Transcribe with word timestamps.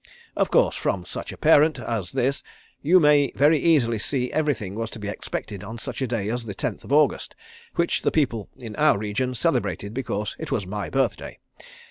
"Of 0.35 0.49
course 0.49 0.75
from 0.75 1.05
such 1.05 1.31
a 1.31 1.37
parent 1.37 1.77
as 1.79 2.13
this 2.13 2.41
you 2.81 2.99
may 2.99 3.29
very 3.35 3.59
easily 3.59 3.99
see 3.99 4.31
everything 4.33 4.73
was 4.73 4.89
to 4.89 4.99
be 4.99 5.07
expected 5.07 5.63
on 5.63 5.77
such 5.77 6.01
a 6.01 6.07
day 6.07 6.27
as 6.31 6.45
the 6.47 6.55
Tenth 6.55 6.83
of 6.83 6.91
August 6.91 7.35
which 7.75 8.01
the 8.01 8.09
people 8.09 8.49
in 8.57 8.75
our 8.77 8.97
region 8.97 9.35
celebrated 9.35 9.93
because 9.93 10.35
it 10.39 10.49
was 10.51 10.65
my 10.65 10.89
birthday. 10.89 11.37